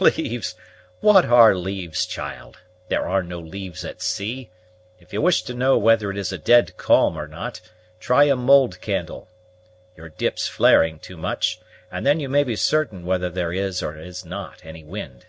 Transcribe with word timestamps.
"Leaves! 0.00 0.56
what 0.98 1.24
are 1.24 1.54
leaves, 1.54 2.04
child? 2.04 2.58
there 2.88 3.06
are 3.06 3.22
no 3.22 3.38
leaves 3.38 3.84
at 3.84 4.02
sea. 4.02 4.50
If 4.98 5.12
you 5.12 5.22
wish 5.22 5.42
to 5.44 5.54
know 5.54 5.78
whether 5.78 6.10
it 6.10 6.16
is 6.18 6.32
a 6.32 6.36
dead 6.36 6.76
calm 6.76 7.16
or 7.16 7.28
not, 7.28 7.60
try 8.00 8.24
a 8.24 8.34
mould 8.34 8.80
candle, 8.80 9.28
your 9.96 10.08
dips 10.08 10.48
flaring 10.48 10.98
too 10.98 11.16
much, 11.16 11.60
and 11.92 12.04
then 12.04 12.18
you 12.18 12.28
may 12.28 12.42
be 12.42 12.56
certain 12.56 13.06
whether 13.06 13.30
there 13.30 13.52
is 13.52 13.84
or 13.84 13.96
is 13.96 14.24
not 14.24 14.64
any 14.64 14.82
wind. 14.82 15.26